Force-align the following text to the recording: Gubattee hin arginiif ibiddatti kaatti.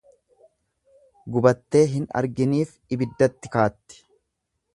Gubattee 1.35 1.83
hin 1.93 2.07
arginiif 2.21 2.73
ibiddatti 2.99 3.53
kaatti. 3.59 4.05